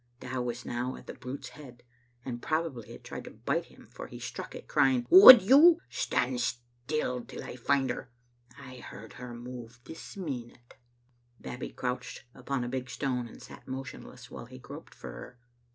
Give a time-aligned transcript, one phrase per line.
[0.19, 1.83] Dow was now at the brute's head,
[2.25, 5.79] and probably it tried to bite him, for he struck it, crying:" Would you?
[5.91, 8.11] Stand still till I find her.
[8.57, 10.73] I heard her move this minute."
[11.39, 15.39] Babbie crouched upon a big stone and sat motionless while he groped for her.